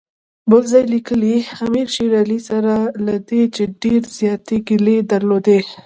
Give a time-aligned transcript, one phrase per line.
[0.51, 2.73] بل ځای لیکي امیر شېر علي سره
[3.05, 5.59] له دې چې ډېرې زیاتې ګیلې درلودې.